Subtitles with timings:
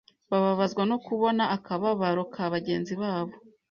[0.31, 3.33] bababazwa no kubona akababaro ka bagenzi babo?